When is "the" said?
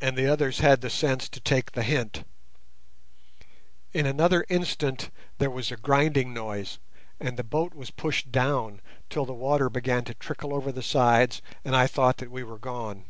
0.18-0.26, 0.80-0.90, 1.70-1.84, 7.36-7.44, 9.24-9.32, 10.72-10.82